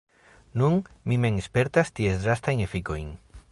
Nun 0.61 0.77
mi 1.09 1.17
mem 1.25 1.37
spertas 1.49 1.93
ties 1.99 2.25
drastajn 2.25 2.67
efikojn. 2.67 3.13